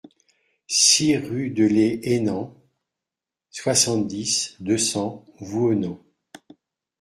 [0.65, 2.55] six rue de les Aynans,
[3.51, 6.03] soixante-dix, deux cents, Vouhenans